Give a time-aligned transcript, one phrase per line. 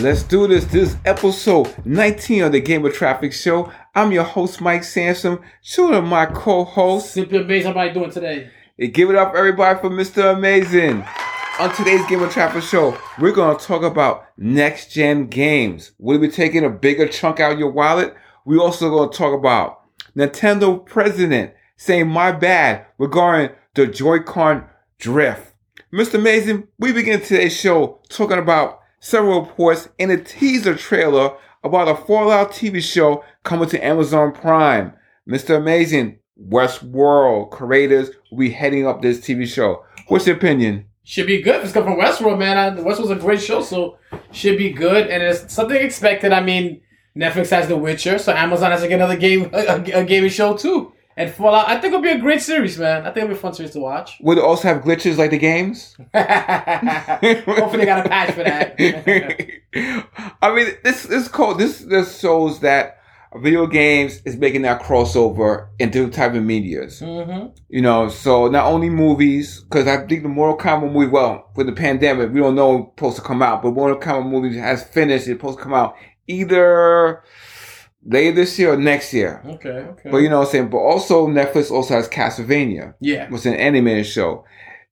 [0.00, 0.64] Let's do this.
[0.66, 3.72] This is episode 19 of the Game of Traffic Show.
[3.96, 5.40] I'm your host, Mike Sansom.
[5.60, 7.14] Show to my co-host.
[7.14, 7.74] Simply amazing.
[7.74, 8.48] How you doing today?
[8.76, 10.36] Hey, give it up, everybody, for Mr.
[10.36, 11.04] Amazing.
[11.58, 15.90] On today's Game of Traffic Show, we're going to talk about next gen games.
[15.98, 18.14] Will we be taking a bigger chunk out of your wallet?
[18.44, 19.80] We're also going to talk about
[20.14, 24.64] Nintendo president saying my bad regarding the Joy-Con
[25.00, 25.54] drift.
[25.92, 26.14] Mr.
[26.14, 31.94] Amazing, we begin today's show talking about several reports and a teaser trailer about a
[31.94, 34.92] Fallout TV show coming to Amazon Prime.
[35.28, 35.56] Mr.
[35.56, 39.84] Amazing, Westworld creators will be heading up this TV show.
[40.06, 40.86] What's your opinion?
[41.04, 41.64] Should be good.
[41.64, 42.76] It's coming from Westworld, man.
[42.78, 43.98] Westworld's a great show, so
[44.30, 45.08] should be good.
[45.08, 46.32] And it's something expected.
[46.32, 46.82] I mean,
[47.16, 50.92] Netflix has The Witcher, so Amazon has another game, a, a, a gaming show too.
[51.18, 53.02] And Fallout, I think it'll be a great series, man.
[53.02, 54.18] I think it'll be a fun series to watch.
[54.20, 55.96] Would it also have glitches like the games?
[56.14, 58.76] Hopefully, they got a patch for that.
[60.40, 63.00] I mean, this this called this this shows that
[63.34, 67.00] video games is making that crossover into type of medias.
[67.00, 71.50] hmm You know, so not only movies, because I think the Mortal Kombat movie, well,
[71.56, 74.56] with the pandemic, we don't know it's supposed to come out, but Mortal Kombat movie
[74.56, 75.26] has finished.
[75.26, 75.96] It's supposed to come out
[76.28, 77.24] either
[78.04, 79.42] later this year or next year.
[79.46, 79.68] Okay.
[79.68, 80.10] Okay.
[80.10, 80.70] But you know what I'm saying?
[80.70, 83.32] But also Netflix also has Castlevania, yeah.
[83.32, 84.44] is an animated show.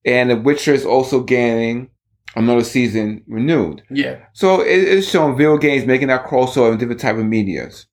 [0.04, 1.90] And The Witcher is also getting
[2.36, 3.82] another season renewed.
[3.90, 4.18] Yeah.
[4.32, 7.86] So it is showing video games making that crossover in different type of medias.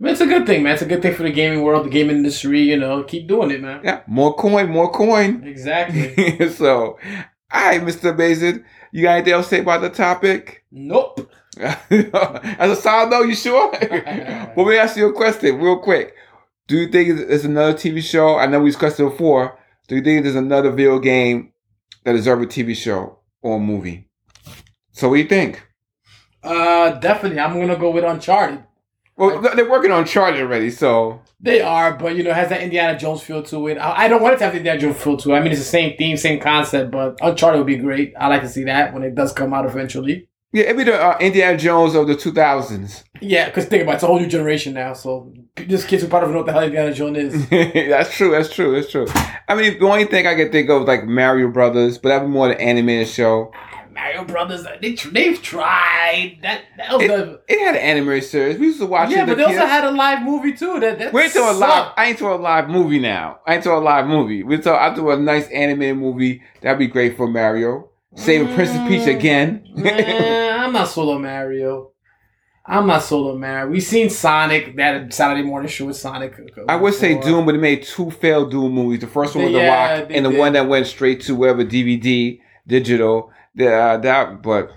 [0.00, 0.74] I mean, it's a good thing, man.
[0.74, 2.60] It's a good thing for the gaming world, the gaming industry.
[2.60, 3.80] You know, keep doing it, man.
[3.84, 5.44] Yeah, more coin, more coin.
[5.44, 6.48] Exactly.
[6.50, 6.98] so,
[7.52, 8.12] all right, Mr.
[8.12, 10.64] Amazing, you got anything else to say about the topic?
[10.72, 11.30] nope.
[11.58, 13.70] As a side note, you sure?
[14.56, 16.14] well, let me ask you a question real quick.
[16.66, 18.38] Do you think there's another TV show?
[18.38, 19.58] I know we discussed it before.
[19.86, 21.52] Do you think there's another video game
[22.04, 24.08] that deserves a TV show or a movie?
[24.92, 25.66] So, what do you think?
[26.42, 27.40] Uh, definitely.
[27.40, 28.64] I'm gonna go with Uncharted.
[29.16, 32.62] Well, they're working on Uncharted already, so They are, but you know, it has that
[32.62, 33.76] Indiana Jones feel to it.
[33.78, 35.36] I, I don't want it to have the Indiana Jones feel to it.
[35.36, 38.14] I mean, it's the same theme, same concept, but Uncharted would be great.
[38.18, 40.28] I like to see that when it does come out eventually.
[40.54, 43.02] Yeah, it'd be the uh, Indiana Jones of the 2000s.
[43.20, 44.92] Yeah, because think about it, it's a whole new generation now.
[44.92, 47.48] So this kids who probably don't know what the hell Indiana Jones is.
[47.88, 48.32] that's true.
[48.32, 48.74] That's true.
[48.74, 49.06] That's true.
[49.48, 52.28] I mean, the only thing I can think of is like Mario Brothers, but that'd
[52.28, 53.50] be more the animated show.
[53.94, 56.64] Mario Brothers, they, they've tried that.
[56.76, 58.58] That was It, the it had an animated series.
[58.58, 59.26] We used to watch yeah, it.
[59.26, 60.80] but as they a also had a live movie too.
[60.80, 61.92] That that We ain't to a live.
[61.96, 63.38] I ain't to a live movie now.
[63.46, 64.42] I ain't to a live movie.
[64.42, 66.42] We to I do a nice animated movie.
[66.60, 67.88] That'd be great for Mario.
[68.16, 69.16] Saving Princess Peach Mm.
[69.16, 69.64] again.
[70.60, 71.90] I'm not solo Mario.
[72.66, 73.70] I'm not solo Mario.
[73.70, 76.32] We've seen Sonic that Saturday morning show with Sonic.
[76.68, 77.18] I would say.
[77.20, 79.00] Doom, but they made two failed Doom movies.
[79.00, 80.38] The first one was The Yeah, Rock, and the did.
[80.38, 83.30] one that went straight to whatever DVD, digital.
[83.54, 84.70] The, uh, that, but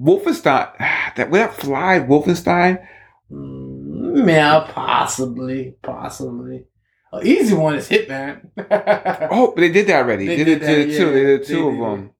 [0.00, 0.68] Wolfenstein,
[1.16, 2.84] that would that fly Wolfenstein?
[3.32, 6.64] Mm, yeah, possibly, possibly.
[7.12, 8.48] An easy one is Hitman.
[9.30, 10.26] Oh, but they did that already.
[10.26, 11.06] They They, did did, that, did two.
[11.06, 11.82] yeah, they did they two of did.
[11.82, 12.10] them.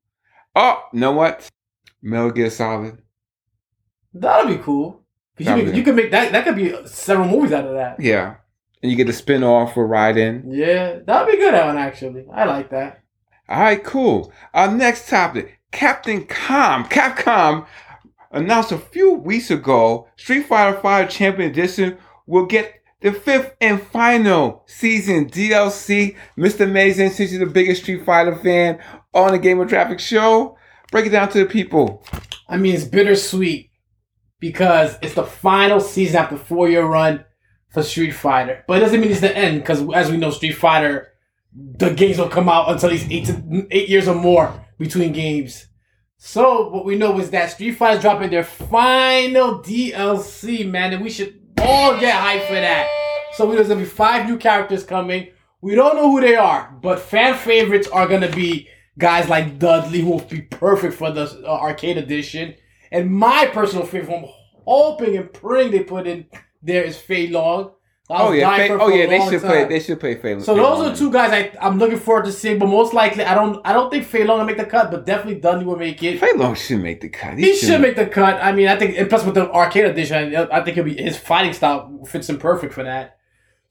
[0.54, 1.48] Oh, you know what?
[2.02, 2.98] Metal Gear Solid.
[4.12, 5.00] That'll be cool.
[5.36, 6.30] 'Cause you, could, be- you could make that.
[6.30, 7.98] That could be several movies out of that.
[7.98, 8.36] Yeah,
[8.82, 10.44] and you get the spin off for Raiden.
[10.46, 11.52] Yeah, that'd be good.
[11.54, 12.24] That one actually.
[12.32, 13.00] I like that.
[13.48, 14.32] All right, cool.
[14.52, 16.84] Our next topic: Captain Com.
[16.84, 17.66] Capcom
[18.30, 22.72] announced a few weeks ago Street Fighter Five Champion Edition will get
[23.04, 26.16] the fifth and final season DLC.
[26.38, 26.64] Mr.
[26.64, 28.82] Amazing, since you're the biggest Street Fighter fan
[29.12, 30.56] on the Game of Traffic show,
[30.90, 32.02] break it down to the people.
[32.48, 33.70] I mean, it's bittersweet
[34.40, 37.26] because it's the final season after four year run
[37.68, 38.64] for Street Fighter.
[38.66, 41.08] But it doesn't mean it's the end because, as we know, Street Fighter,
[41.52, 45.66] the games don't come out until these eight to eight years or more between games.
[46.16, 51.10] So what we know is that Street Fighter's dropping their final DLC, man, and we
[51.10, 52.88] should all get hyped for that.
[53.34, 55.28] So there's gonna be five new characters coming.
[55.60, 58.68] We don't know who they are, but fan favorites are gonna be
[58.98, 62.54] guys like Dudley, who will be perfect for the uh, arcade edition.
[62.92, 64.28] And my personal favorite, I'm
[64.64, 66.26] hoping and praying they put in
[66.62, 67.72] there is Fei Long.
[68.10, 69.60] Oh yeah, Fa- oh yeah, they long should play.
[69.60, 69.68] time.
[69.70, 70.42] They should play Fable.
[70.42, 73.34] So those are two guys I, I'm looking forward to seeing, but most likely I
[73.34, 76.02] don't I don't think Fei Long will make the cut, but definitely Dudley will make
[76.02, 76.20] it.
[76.20, 77.38] Fei Long should make the cut.
[77.38, 78.42] He should make the cut.
[78.42, 81.16] I mean, I think, and plus with the arcade edition, I think it'll be his
[81.16, 83.16] fighting style fits him perfect for that.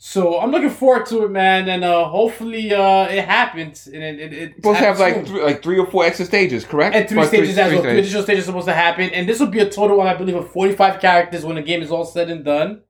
[0.05, 3.87] So I'm looking forward to it, man, and uh, hopefully uh, it happens.
[3.87, 6.25] And it, it, it supposed to have happens like three, like three or four extra
[6.25, 6.93] stages, correct?
[6.95, 7.81] and three Or stages as well.
[7.83, 7.99] Three stages.
[7.99, 10.51] additional stages supposed to happen, and this will be a total of I believe of
[10.51, 12.81] 45 characters when the game is all said and done.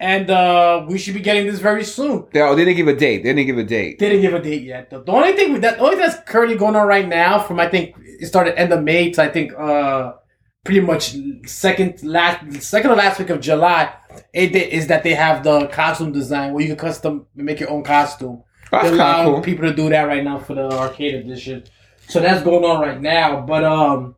[0.00, 2.26] And uh, we should be getting this very soon.
[2.32, 3.22] They, oh, they didn't give a date.
[3.22, 3.98] They didn't give a date.
[3.98, 4.90] They didn't give a date yet.
[4.90, 7.68] The, the only thing that only thing that's currently going on right now, from I
[7.68, 10.14] think it started end of May to I think uh
[10.64, 13.94] pretty much second last second or last week of July.
[14.32, 17.84] It is that they have the costume design where you can custom make your own
[17.84, 18.42] costume.
[18.70, 19.42] That's allowing of cool.
[19.42, 21.64] people to do that right now for the arcade edition.
[22.08, 23.40] So that's going on right now.
[23.40, 24.16] But um,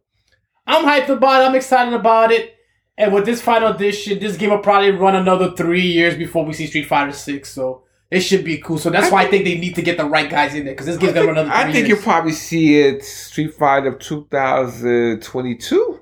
[0.67, 1.46] I'm hyped about it.
[1.46, 2.55] I'm excited about it.
[2.98, 6.54] And with this final edition, this game will probably run another three years before we
[6.54, 7.50] see Street Fighter Six.
[7.50, 8.78] So it should be cool.
[8.78, 10.75] So that's I why I think they need to get the right guys in there
[10.75, 11.54] because this game's gonna run another.
[11.54, 11.98] I three think years.
[11.98, 16.00] you'll probably see it Street Fighter 2022.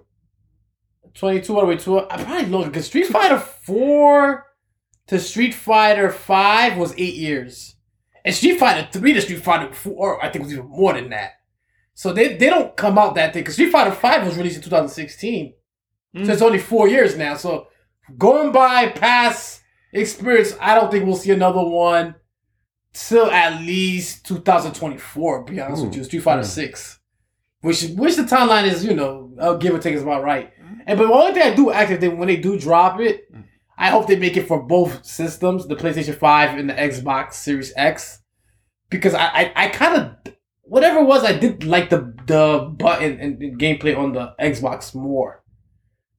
[1.14, 4.44] 22 all the way to I probably look because Street Fighter 4
[5.06, 7.76] to Street Fighter 5 was eight years.
[8.24, 11.34] And Street Fighter 3 to Street Fighter 4, I think was even more than that.
[11.94, 14.62] So they, they don't come out that thing because Street Fighter 5 was released in
[14.62, 15.54] 2016.
[16.14, 17.34] So it's only four years now.
[17.34, 17.66] So
[18.16, 19.62] going by past
[19.92, 22.14] experience, I don't think we'll see another one
[22.92, 25.98] till at least 2024, to be honest with Ooh.
[25.98, 26.04] you.
[26.04, 26.46] Street Fighter Mm.
[26.46, 27.00] 6.
[27.62, 30.52] Which which the timeline is, you know, I'll give or take is about right.
[30.86, 33.24] And but the only thing I do actually think when they do drop it,
[33.78, 37.72] I hope they make it for both systems, the PlayStation 5 and the Xbox Series
[37.74, 38.20] X.
[38.90, 39.96] Because I I, I kind
[40.26, 44.34] of whatever it was, I did like the the button and, and gameplay on the
[44.38, 45.42] Xbox more.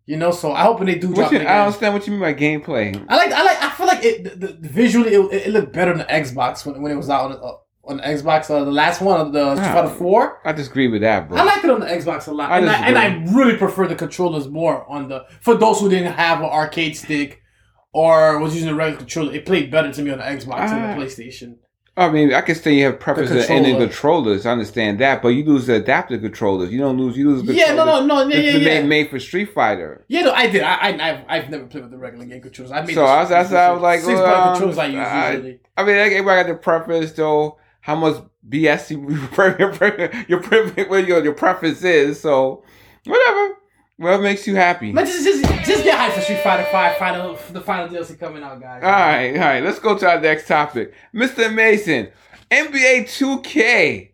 [0.08, 2.12] You know, so I hope when they do drop you, it I understand what you
[2.14, 3.04] mean by gameplay.
[3.10, 5.92] I like I like I feel like it the, the, visually it, it looked better
[5.92, 8.50] on the Xbox when, when it was out on, the- uh, on the Xbox.
[8.52, 9.74] Uh, the last one, of the Street Ah.
[9.74, 10.42] Fighter Four.
[10.46, 11.40] I disagree with that, bro.
[11.40, 13.88] I like it on the Xbox a lot, I and, I, and I really prefer
[13.88, 15.26] the controllers more on the.
[15.42, 17.42] For those who didn't have an arcade stick
[17.92, 20.84] or was using a regular controller, it played better to me on the Xbox than
[20.84, 20.96] Ah.
[20.96, 21.56] the PlayStation.
[21.98, 24.46] I mean, I can say you have preference in ending controllers.
[24.46, 26.70] I understand that, but you lose the adaptive controllers.
[26.70, 27.16] You don't lose.
[27.18, 27.44] You lose.
[27.44, 28.82] The Yeah, no, no, no, yeah, yeah, yeah.
[28.82, 30.04] made, made for Street Fighter.
[30.10, 30.62] Yeah, no, I did.
[30.62, 32.74] I, I I've, I've never played with the regular game controllers.
[32.74, 34.78] I made So the- I was- that's why I was like, six well, um, controllers
[34.78, 35.60] I use I- usually.
[35.78, 37.60] I mean, everybody got their preference, though.
[37.80, 38.18] How much
[38.50, 39.56] BS you, your
[40.28, 42.20] your your your, your preference is.
[42.20, 42.64] So
[43.06, 43.56] whatever.
[43.98, 44.92] What makes you happy?
[44.92, 48.44] But just, just, just get hyped for Street Fighter Five final, the final DLC coming
[48.44, 48.84] out, guys.
[48.84, 49.64] All right, all right.
[49.64, 50.94] Let's go to our next topic.
[51.14, 51.54] Mr.
[51.54, 52.10] Mason,
[52.52, 54.12] NBA 2K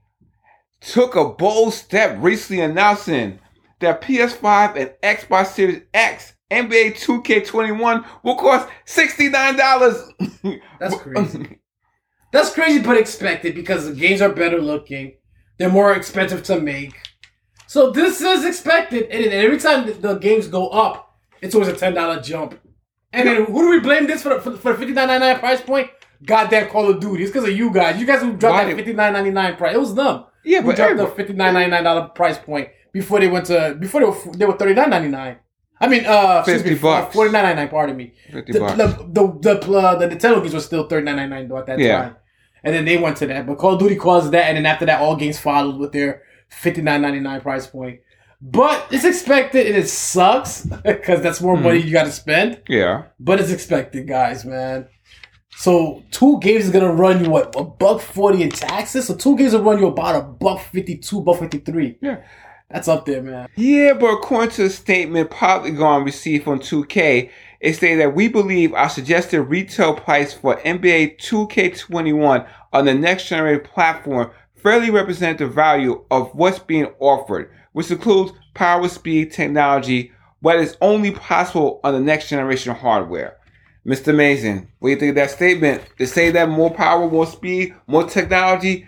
[0.81, 3.39] took a bold step recently announcing
[3.79, 10.61] that PS5 and Xbox Series X NBA 2K21 will cost $69.
[10.79, 11.59] That's crazy.
[12.31, 15.15] That's crazy, but expected because the games are better looking.
[15.57, 16.93] They're more expensive to make.
[17.71, 21.93] So this is expected, and every time the- games go up, it's always a ten
[21.93, 22.59] dollar jump.
[23.13, 25.25] And then who do we blame this for for, the- for the fifty nine ninety
[25.25, 25.87] nine price point?
[26.25, 27.23] Goddamn Call of Duty!
[27.23, 27.97] It's because of you guys.
[27.97, 28.65] You guys who dropped Why?
[28.65, 29.73] that fifty nine ninety nine price.
[29.73, 30.25] It was them.
[30.43, 33.77] yeah, but dropped the fifty nine ninety nine dollar price point before they went to
[33.79, 35.37] before they were they were thirty nine ninety nine.
[35.79, 37.15] I mean, uh, 50 bucks.
[37.15, 37.69] forty nine ninety nine.
[37.69, 38.13] Pardon me.
[38.33, 38.77] 50 The bucks.
[38.77, 38.87] the
[39.17, 41.79] the, the, uh, the Nintendo games were still thirty nine ninety nine though at that
[41.79, 42.01] Yeah.
[42.01, 42.15] time,
[42.65, 43.47] and then they went to that.
[43.47, 46.23] But Call of Duty caused that, and then after that, all games followed with their
[46.51, 47.99] fifty nine ninety nine price point.
[48.43, 51.63] But it's expected, and it sucks because that's more Hmm.
[51.63, 52.61] money you got to spend.
[52.67, 53.03] yeah.
[53.19, 54.87] But it's expected, guys, man.
[55.57, 59.07] So two games is gonna run you what a buck forty in taxes.
[59.07, 61.97] So two games will run you about a buck fifty two, buck fifty three.
[62.01, 62.21] Yeah.
[62.69, 63.49] That's up there, man.
[63.57, 68.73] Yeah, but according to a statement Polygon received from 2K, it stated that we believe
[68.73, 74.31] our suggested retail price for NBA 2K21 on the next generation platform
[74.63, 80.77] fairly represent the value of what's being offered, which includes power, speed, technology, what is
[80.81, 83.37] only possible on the next generation hardware.
[83.87, 84.15] Mr.
[84.15, 85.81] Mason, what do you think of that statement?
[85.97, 88.87] To say that more power, more speed, more technology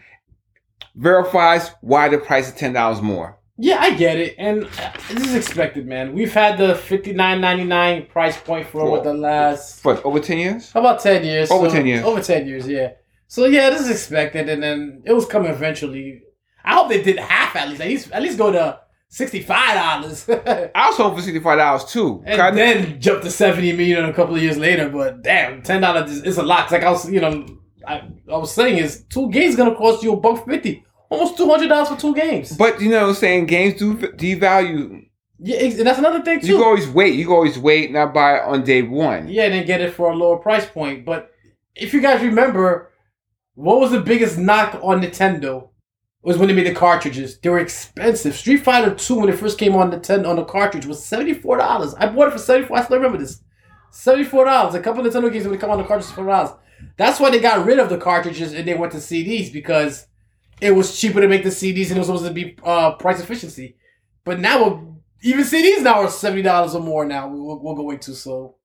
[0.95, 3.39] verifies why the price is $10 more.
[3.57, 4.63] Yeah, I get it, and
[5.11, 6.13] this is expected, man.
[6.13, 10.19] We've had the fifty nine ninety nine price point for over the last What, over
[10.19, 10.71] 10 years?
[10.71, 11.51] how about ten years?
[11.51, 12.03] Over So- 10 years.
[12.03, 12.93] Over ten years, yeah.
[13.33, 16.21] So yeah, this is expected, and then it was coming eventually.
[16.63, 17.81] I hope they did half at least.
[17.81, 20.29] At least, at least go to sixty five dollars,
[20.75, 22.21] I was hoping for sixty-five dollars too.
[22.27, 24.87] and I- then jump to seventy million a couple of years later.
[24.87, 26.71] But damn, ten dollars is, is a lot.
[26.71, 27.43] Like I was, you know,
[27.87, 31.49] I, I was saying is two games gonna cost you a buck fifty, almost two
[31.49, 32.55] hundred dollars for two games.
[32.55, 35.07] but you know, what I'm saying games do devalue.
[35.39, 36.47] Yeah, and that's another thing too.
[36.49, 37.15] You can always wait.
[37.15, 39.27] You can always wait, and not buy it on day one.
[39.27, 41.03] Yeah, and then get it for a lower price point.
[41.03, 41.31] But
[41.75, 42.91] if you guys remember,
[43.55, 45.69] what was the biggest knock on Nintendo?
[46.21, 47.37] Was when they made the cartridges.
[47.39, 48.33] They were expensive.
[48.33, 51.95] Street Fighter 2, when it first came on Nintendo on the cartridge, was $74.
[51.99, 53.41] I bought it for 74 I still remember this.
[53.91, 54.73] $74.
[54.73, 56.57] A couple of Nintendo games they come on the cartridges for $4.
[56.97, 60.07] That's why they got rid of the cartridges and they went to CDs because
[60.61, 63.19] it was cheaper to make the CDs and it was supposed to be uh, price
[63.19, 63.75] efficiency.
[64.23, 64.87] But now, we're-
[65.23, 67.27] even CDs now are $70 or more now.
[67.29, 68.55] We'll, we'll go into so.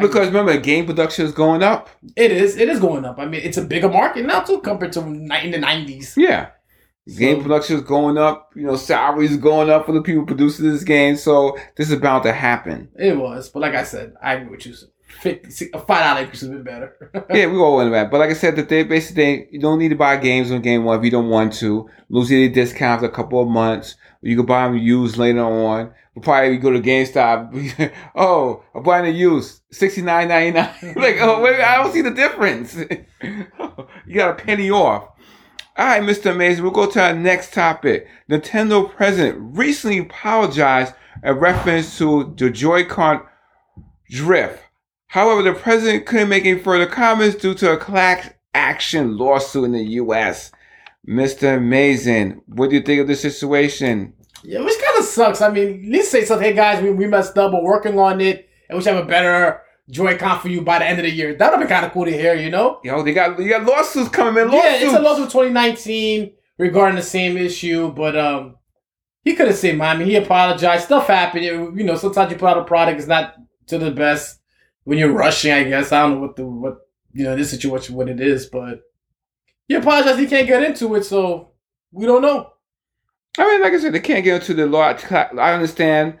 [0.00, 1.88] Because remember, game production is going up.
[2.16, 2.56] It is.
[2.56, 3.18] It is going up.
[3.18, 6.14] I mean, it's a bigger market now too compared to in the nineties.
[6.16, 6.50] Yeah.
[7.16, 8.50] Game production is going up.
[8.56, 11.16] You know, salaries going up for the people producing this game.
[11.16, 12.88] So this is bound to happen.
[12.96, 14.74] It was, but like I said, I agree with you.
[15.20, 17.26] 50, a five dollar increase would be better.
[17.30, 18.10] yeah, we all win that.
[18.10, 20.84] But like I said, that they basically you don't need to buy games on game
[20.84, 21.88] one if you don't want to.
[22.08, 23.96] Lose any discounts a couple of months.
[24.20, 25.92] You can buy them used later on.
[26.16, 27.92] We'll probably go to GameStop.
[28.14, 30.74] oh, I'm buying a used sixty nine ninety nine.
[30.96, 32.74] like, oh wait, I don't see the difference.
[33.22, 35.10] you got a penny off.
[35.76, 36.30] All right, Mr.
[36.30, 36.62] Amazing.
[36.62, 38.08] We'll go to our next topic.
[38.30, 43.20] Nintendo president recently apologized in reference to the Joy-Con
[44.08, 44.62] drift.
[45.08, 49.72] However, the president couldn't make any further comments due to a class action lawsuit in
[49.72, 50.50] the U.S.
[51.06, 51.58] Mr.
[51.58, 54.14] Amazing, what do you think of this situation?
[54.46, 55.40] yeah, which kind sucks.
[55.40, 58.20] I mean, at least say something, hey guys, we, we messed up, we're working on
[58.20, 61.10] it, and we should have a better Joy-Con for you by the end of the
[61.10, 61.34] year.
[61.34, 62.80] That would be kind of cool to hear, you know?
[62.82, 64.48] Yo, they got you got lawsuits coming, man.
[64.48, 64.80] Lawsuits.
[64.82, 68.56] Yeah, it's a lawsuit 2019 regarding the same issue, but um,
[69.24, 70.86] he could have said, "I mean, he apologized.
[70.86, 71.44] Stuff happened.
[71.44, 73.36] You know, sometimes you put out a product it's not
[73.66, 74.40] to the best
[74.84, 75.52] when you're rushing.
[75.52, 76.78] I guess I don't know what the what
[77.12, 78.80] you know this situation what it is, but
[79.68, 80.18] he apologized.
[80.18, 81.52] He can't get into it, so
[81.92, 82.52] we don't know.
[83.38, 84.94] I mean, like I said, they can't get into the law.
[85.10, 86.18] I understand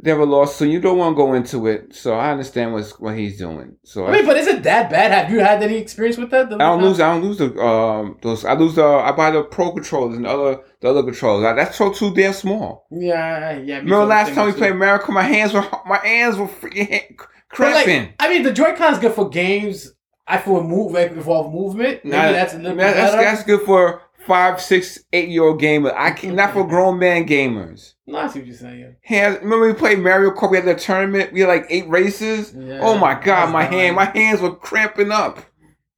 [0.00, 0.70] they have a lawsuit.
[0.70, 3.76] You don't want to go into it, so I understand what's what he's doing.
[3.84, 5.12] So I mean, but is it that bad?
[5.12, 6.52] Have you had any experience with that?
[6.52, 7.00] I don't lose.
[7.00, 8.44] I don't lose the um those.
[8.44, 8.84] I lose the.
[8.84, 11.54] I buy the pro controllers and the other the other controllers.
[11.56, 12.86] That's so too damn small.
[12.90, 13.80] Yeah, yeah.
[13.80, 14.58] me Remember last time we too.
[14.58, 15.12] played America?
[15.12, 17.18] My hands were my hands were freaking hand-
[17.50, 18.02] cramping.
[18.02, 19.92] like, I mean, the Joy-Con is good for games.
[20.26, 22.04] I feel move like involve movement.
[22.04, 23.22] Maybe Nah, that's a little that's, better.
[23.22, 25.92] that's good for five, six, eight year old gamer.
[25.96, 27.94] I can not for grown man gamers.
[28.06, 28.96] No, I see what you're saying.
[29.02, 29.38] Hands.
[29.40, 30.50] Remember we played Mario Kart?
[30.50, 31.32] We had the tournament.
[31.32, 32.52] We had like eight races.
[32.54, 35.38] Yeah, oh my god, my hand, my hands were cramping up.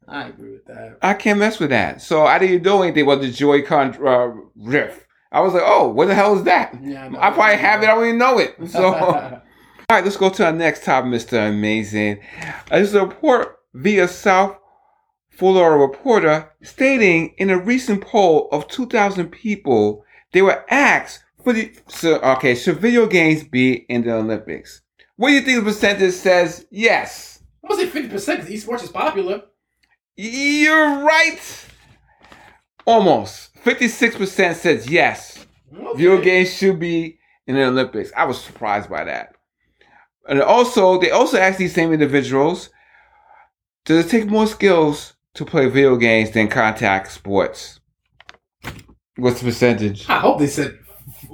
[0.09, 0.99] I agree with that.
[1.03, 2.01] I can't mess with that.
[2.01, 5.05] So I didn't do anything with the Joy-Con uh, riff.
[5.33, 6.79] I was like, oh, what the hell is that?
[6.81, 7.19] Yeah, know.
[7.21, 7.89] I probably have it.
[7.89, 8.55] I don't even know it.
[8.71, 9.43] So, all
[9.91, 11.49] right, let's go to our next topic, Mr.
[11.51, 12.21] Amazing.
[12.71, 14.57] Uh, This is a report via South
[15.37, 21.73] Florida reporter stating in a recent poll of 2,000 people, they were asked for the,
[21.89, 24.83] so, okay, should video games be in the Olympics?
[25.17, 27.43] What do you think the percentage says yes?
[27.63, 29.43] I'm gonna say fifty percent because esports is popular.
[30.17, 31.67] You're right.
[32.87, 33.55] Almost.
[33.65, 35.45] 56% says yes.
[35.73, 35.99] Okay.
[35.99, 38.13] Video games should be in the Olympics.
[38.17, 39.35] I was surprised by that.
[40.29, 42.71] And also, they also asked these same individuals,
[43.85, 47.81] does it take more skills to play video games than contact sports?
[49.17, 50.09] What's the percentage?
[50.09, 50.79] I hope they said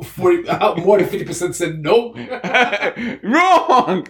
[0.05, 0.47] forty.
[0.49, 2.13] Uh, more than fifty percent said no.
[3.23, 4.05] Wrong!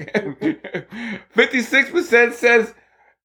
[1.34, 2.75] 56% says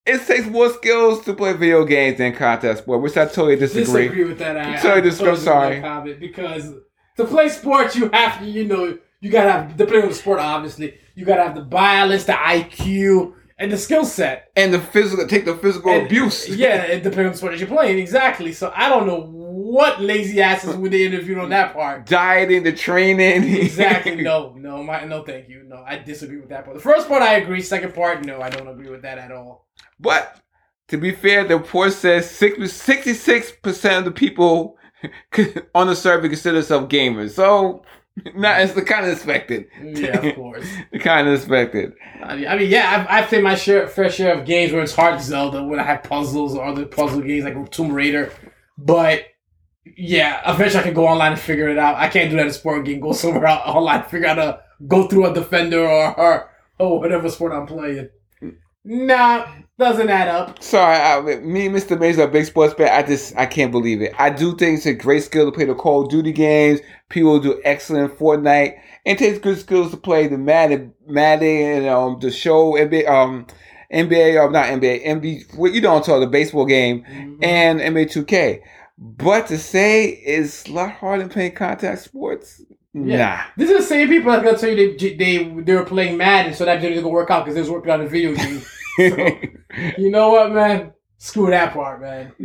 [0.06, 4.04] it takes more skills to play video games than contact sport, which I totally disagree.
[4.04, 4.58] disagree with that.
[4.58, 5.66] I, Sorry, I totally sorry.
[5.68, 6.74] agree with that comment because
[7.18, 10.40] to play sports, you have to, you know, you gotta have depending on the sport.
[10.40, 14.52] Obviously, you gotta have the balance, the IQ, and the skill set.
[14.56, 16.48] And the physical, take the physical And- abuse.
[16.58, 17.98] Yeah, it depends on the sport that you're playing.
[18.00, 18.54] Exactly.
[18.54, 22.06] So I don't know what lazy asses would they interviewed on that part.
[22.06, 23.44] Dieting, the training.
[23.56, 24.22] Exactly.
[24.22, 25.64] No, no, my, no, thank you.
[25.68, 26.78] No, I disagree with that part.
[26.78, 27.62] The first part I agree.
[27.62, 29.68] Second part, no, I don't agree with that at all.
[30.00, 30.40] But
[30.90, 34.78] to be fair, the report says 66% of the people
[35.76, 37.32] on the survey consider themselves gamers.
[37.32, 37.84] So,
[38.36, 39.68] not it's the kind of expected.
[39.82, 40.66] Yeah, of course.
[40.92, 41.94] The kind of expected.
[42.24, 44.82] I mean, I mean, yeah, I've, I've played my share, fair share of games where
[44.82, 48.32] it's hard Zelda, when I have puzzles or other puzzle games like Tomb Raider.
[48.78, 49.26] But
[49.96, 51.96] yeah, eventually I can go online and figure it out.
[51.96, 53.00] I can't do that in a sport game.
[53.00, 57.30] Go somewhere out online, figure out to go through a defender or or, or whatever
[57.30, 58.10] sport I'm playing.
[58.90, 59.46] Nah,
[59.78, 60.64] doesn't add up.
[60.64, 62.00] Sorry, I, me and Mr.
[62.00, 62.88] Mason are big sports fan.
[62.88, 64.14] I just, I can't believe it.
[64.18, 66.80] I do think it's a great skill to play the Call of Duty games.
[67.10, 68.80] People do excellent Fortnite.
[69.04, 73.46] It takes good skills to play the Madden, Madden, and um, the show, NBA, um,
[73.94, 77.04] NBA, or not NBA, NBA, you know what I'm talking, the baseball game,
[77.42, 78.62] and NBA 2K.
[78.98, 82.62] But to say it's a lot harder than playing contact sports,
[82.94, 83.46] Yeah.
[83.56, 86.54] These are the same people that's gonna tell you they they they were playing Madden,
[86.54, 88.62] so that didn't go work out because they was working on a video game.
[89.00, 89.92] nah.
[89.98, 90.94] you know what, man?
[91.20, 92.32] Screw that part, man.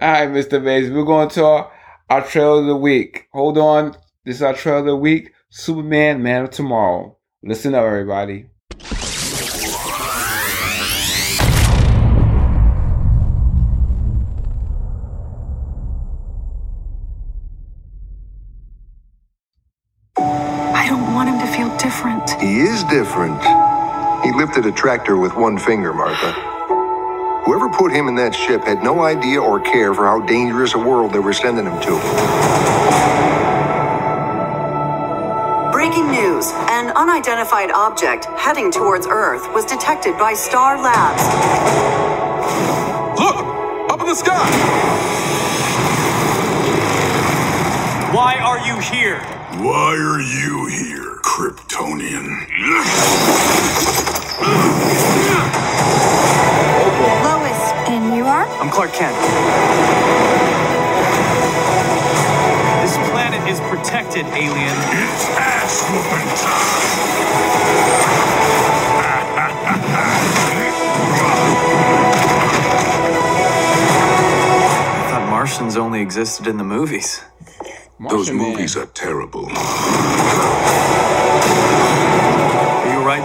[0.00, 0.62] All right, Mr.
[0.62, 1.72] Mays, we're going to our,
[2.08, 3.26] our trailer of the week.
[3.32, 3.96] Hold on.
[4.24, 7.16] This is our trailer of the week Superman, Man of Tomorrow.
[7.42, 8.46] Listen up, everybody.
[22.88, 23.42] Different.
[24.24, 26.32] He lifted a tractor with one finger, Martha.
[27.44, 30.78] Whoever put him in that ship had no idea or care for how dangerous a
[30.78, 32.00] world they were sending him to.
[35.72, 41.22] Breaking news an unidentified object heading towards Earth was detected by Star Labs.
[43.18, 43.92] Look!
[43.92, 44.48] Up in the sky!
[48.12, 49.20] Why are you here?
[49.62, 51.07] Why are you here,
[51.38, 52.26] Kryptonian?
[57.22, 57.62] Lois.
[57.86, 58.44] And you are?
[58.58, 59.14] I'm Clark Kent.
[62.82, 64.74] This planet is protected, alien.
[64.90, 67.98] It's ass whooping time!
[74.90, 77.22] I thought Martians only existed in the movies.
[78.00, 78.50] Those Martian Man.
[78.50, 79.48] movies are terrible.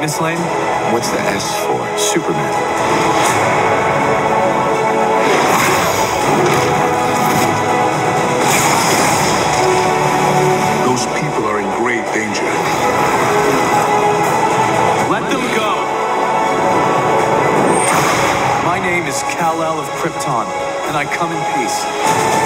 [0.03, 0.37] Miss Lane?
[0.91, 1.79] What's the S for?
[1.97, 2.51] Superman.
[10.83, 12.43] Those people are in great danger.
[15.09, 15.71] Let them go.
[18.67, 20.47] My name is Kal-El of Krypton,
[20.89, 22.42] and I come in peace.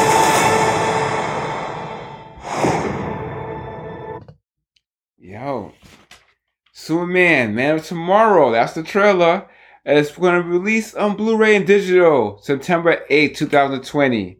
[7.08, 8.52] Superman, Man of Tomorrow.
[8.52, 9.48] That's the trailer.
[9.86, 14.38] And it's going to release on Blu-ray and digital September 8, 2020.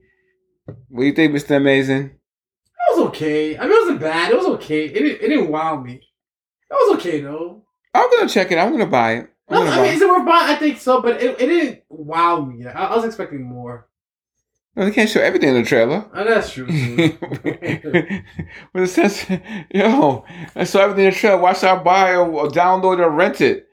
[0.66, 1.56] What do you think, Mr.
[1.56, 2.08] Amazing?
[2.08, 3.58] It was okay.
[3.58, 4.32] I mean, it wasn't bad.
[4.32, 4.86] It was okay.
[4.86, 5.94] It didn't, it didn't wow me.
[5.94, 7.64] It was okay though.
[7.94, 8.58] I'm gonna check it.
[8.58, 9.30] I'm gonna buy it.
[9.50, 9.94] I'm No, I mean, it.
[9.96, 10.50] is it worth buying?
[10.54, 12.66] I think so, but it, it didn't wow me.
[12.66, 13.87] I, I was expecting more.
[14.78, 16.06] No, they can't show everything in the trailer.
[16.14, 16.68] Oh, that's true.
[18.74, 19.26] but it says,
[19.74, 20.24] yo,
[20.56, 21.42] I saw everything in the trailer.
[21.42, 23.68] Why should I buy or, or download or rent it?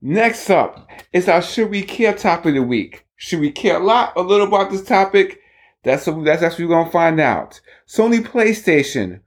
[0.00, 3.06] Next up is our Should We Care topic of the week.
[3.14, 5.38] Should we care a lot a little about this topic?
[5.84, 7.60] That's what, that's what we're going to find out.
[7.86, 9.20] Sony PlayStation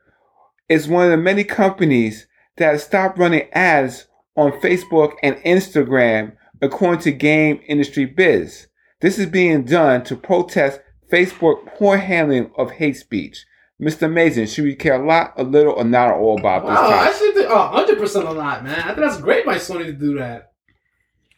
[0.67, 6.35] is one of the many companies that has stopped running ads on Facebook and Instagram,
[6.61, 8.67] according to Game Industry Biz.
[8.99, 13.45] This is being done to protest Facebook poor handling of hate speech.
[13.81, 14.11] Mr.
[14.11, 16.87] Mason, should we care a lot, a little, or not at all about this Wow,
[16.87, 18.79] I should think hundred percent a lot, man.
[18.79, 20.53] I think that's great by Sony to do that.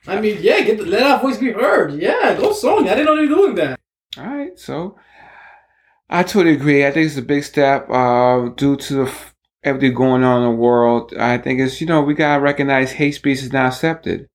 [0.06, 1.94] I mean, yeah, get the, let our voice be heard.
[1.94, 2.90] Yeah, go Sony.
[2.90, 3.80] I didn't know they were doing that.
[4.18, 4.98] All right, so
[6.10, 6.86] I totally agree.
[6.86, 10.50] I think it's a big step uh, due to the f- everything going on in
[10.50, 11.14] the world.
[11.20, 14.28] I think it's you know we gotta recognize hate speech is not accepted,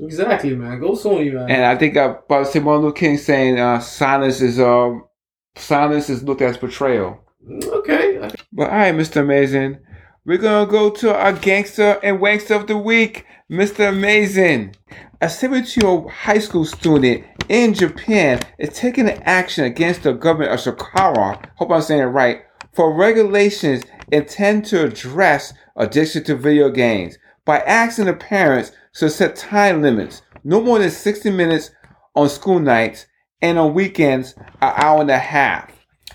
[0.00, 0.78] Exactly, man.
[0.80, 1.50] Go Sony, man.
[1.50, 4.94] and I think I about to say Martin Luther King saying uh, silence is uh,
[5.56, 7.18] silence is looked at as betrayal.
[7.50, 8.28] okay.
[8.52, 9.20] But all right, Mr.
[9.22, 9.78] Amazing,
[10.24, 13.88] we're gonna go to our gangster and wankster of the week, Mr.
[13.88, 14.76] Amazing.
[15.20, 21.44] A 72-year-old high school student in Japan is taking action against the government of Shikara,
[21.56, 23.82] hope I'm saying it right, for regulations
[24.12, 30.20] intend to address addiction to video games by asking the parents to set time limits,
[30.44, 31.70] no more than 60 minutes
[32.14, 33.06] on school nights
[33.40, 35.72] and on weekends, an hour and a half.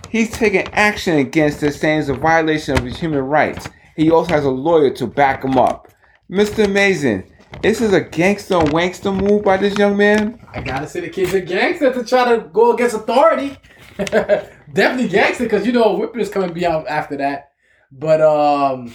[0.09, 3.67] He's taking action against this, saying it's a violation of his human rights.
[3.95, 5.91] He also has a lawyer to back him up.
[6.29, 6.65] Mr.
[6.65, 10.39] Amazing, this is a gangster wankster move by this young man.
[10.53, 13.57] I gotta say the kid's a gangster to try to go against authority.
[13.97, 17.53] Definitely gangster because you know whipping is coming be out after that.
[17.91, 18.93] But um,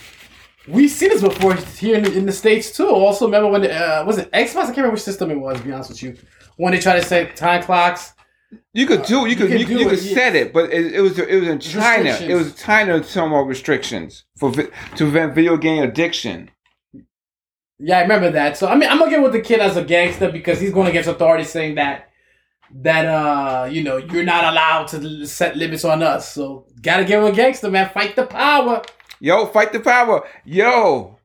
[0.69, 2.89] we've seen this before here in the, in the states too.
[2.89, 4.57] Also, remember when the, uh, was it Xbox?
[4.57, 5.59] I can't remember which system it was.
[5.59, 6.17] To be honest with you,
[6.57, 8.13] when they try to set time clocks.
[8.73, 10.15] You could do, you could, can you, do you could it, yeah.
[10.15, 12.11] set it, but it, it was, it was in China.
[12.11, 16.51] It was China some more restrictions for to prevent video game addiction.
[17.79, 18.57] Yeah, I remember that.
[18.57, 20.89] So I mean, I'm gonna get with the kid as a gangster because he's going
[20.89, 22.09] against authority, saying that
[22.83, 26.33] that uh you know you're not allowed to set limits on us.
[26.33, 27.91] So gotta give him a gangster, man.
[27.91, 28.83] Fight the power.
[29.21, 30.27] Yo, fight the power.
[30.45, 31.19] Yo,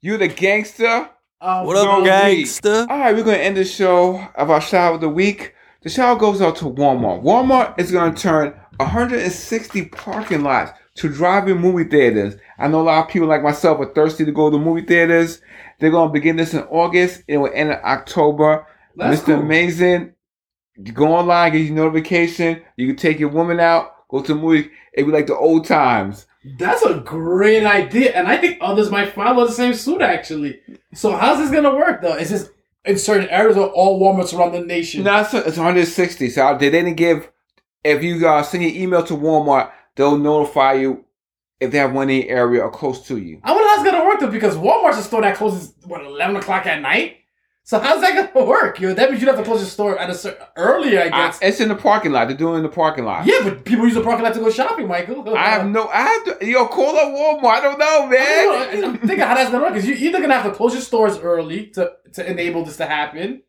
[0.00, 1.10] you the gangster.
[1.40, 2.86] Uh, What up, No gangster?
[2.88, 5.54] All right, we're going to end the show of our shout of the week.
[5.82, 7.22] The shout goes out to Walmart.
[7.24, 12.36] Walmart is going to turn 160 parking lots to drive-in movie theaters.
[12.58, 15.40] I know a lot of people like myself are thirsty to go to movie theaters.
[15.80, 17.24] They're going to begin this in August.
[17.26, 18.64] It will end in October.
[18.94, 19.24] That's Mr.
[19.26, 19.34] cool.
[19.40, 20.12] Amazing,
[20.76, 22.62] you go online, get your notification.
[22.76, 24.70] You can take your woman out, go to the movie.
[24.92, 26.26] It'd be like the old times.
[26.44, 30.02] That's a great idea, and I think others might follow the same suit.
[30.02, 30.60] Actually,
[30.92, 32.16] so how's this gonna work though?
[32.16, 32.50] Is this
[32.84, 35.04] in certain areas or all Walmarts around the nation?
[35.04, 36.30] No, it's, it's 160.
[36.30, 37.30] So they didn't give.
[37.84, 41.04] If you uh, send your email to Walmart, they'll notify you
[41.60, 43.40] if they have one in the area or close to you.
[43.44, 46.36] I wonder how it's gonna work though, because Walmart's a store that closes what eleven
[46.36, 47.18] o'clock at night.
[47.64, 48.80] So how's that gonna work?
[48.80, 51.08] Yo, that means you'd have to close your store at a certain earlier, I I,
[51.10, 51.38] guess.
[51.40, 52.26] it's in the parking lot.
[52.28, 53.24] They're doing it in the parking lot.
[53.24, 55.36] yeah, but people use the parking lot to go shopping, Michael.
[55.36, 55.86] I have no.
[55.88, 56.46] I have to.
[56.46, 57.44] Yo, call up Walmart.
[57.52, 58.80] I don't know, I man.
[58.80, 58.88] know.
[58.88, 61.18] I'm thinking how that's gonna work because you're either gonna have to close your stores
[61.18, 63.42] early to to enable this to happen,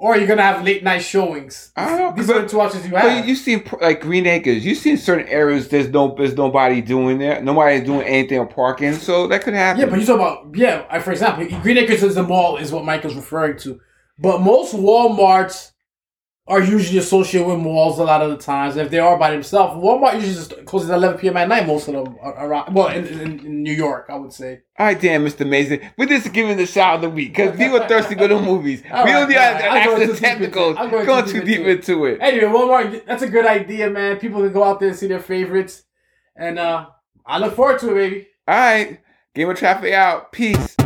[0.00, 1.72] or you're gonna have late night showings.
[1.76, 3.28] I don't know, These are the two options you have.
[3.28, 4.64] you see, like Green Acres.
[4.64, 5.68] You seen certain areas.
[5.68, 6.14] There's no.
[6.16, 7.42] There's nobody doing there.
[7.42, 8.94] Nobody doing anything on parking.
[8.94, 9.80] So that could happen.
[9.80, 10.98] Yeah, but you talk about yeah.
[11.00, 13.78] For example, Green Acres is the mall is what Michael's referring to,
[14.18, 15.72] but most WalMarts
[16.46, 18.76] are usually associated with malls a lot of the times.
[18.76, 21.36] If they are by themselves, Walmart usually just closes at 11 p.m.
[21.36, 21.66] at night.
[21.66, 22.74] Most of them are around.
[22.74, 24.62] Well, in, in, in New York, I would say.
[24.78, 25.48] All right, damn, Mr.
[25.48, 25.80] Mason.
[25.96, 28.40] We're just giving the shout of the week because people are thirsty to go to
[28.40, 28.82] movies.
[28.90, 30.76] All we right, don't need to ask too the deep into technicals.
[30.76, 32.18] I'm going Going too too deep into it.
[32.20, 34.18] Anyway, Walmart, that's a good idea, man.
[34.18, 35.84] People can go out there and see their favorites,
[36.36, 36.88] and uh
[37.26, 38.28] I look forward to it, baby.
[38.48, 39.00] All right,
[39.34, 40.32] Game of Traffic out.
[40.32, 40.76] Peace.